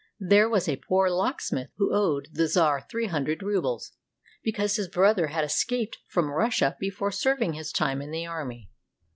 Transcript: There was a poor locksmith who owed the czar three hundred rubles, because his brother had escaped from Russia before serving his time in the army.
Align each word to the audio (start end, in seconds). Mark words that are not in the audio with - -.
There 0.19 0.49
was 0.49 0.67
a 0.67 0.77
poor 0.77 1.11
locksmith 1.11 1.69
who 1.77 1.93
owed 1.93 2.29
the 2.33 2.47
czar 2.47 2.81
three 2.81 3.05
hundred 3.05 3.43
rubles, 3.43 3.91
because 4.43 4.75
his 4.77 4.87
brother 4.87 5.27
had 5.27 5.43
escaped 5.43 5.99
from 6.07 6.31
Russia 6.31 6.75
before 6.79 7.11
serving 7.11 7.53
his 7.53 7.71
time 7.71 8.01
in 8.01 8.09
the 8.09 8.25
army. 8.25 8.71